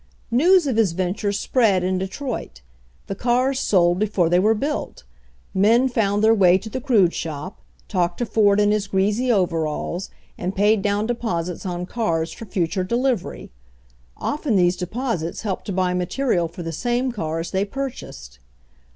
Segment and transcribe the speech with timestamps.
[0.31, 2.61] News of his venture spread in Detroit.
[3.05, 5.03] The cars sold before they were built.
[5.53, 10.09] Men found their way to the crude shop, talked to Ford in his greasy overalls,
[10.39, 13.51] and paid down deposits on cars for future delivery..
[14.17, 18.39] Often these deposits helped to buy material for the same cars they pur chased.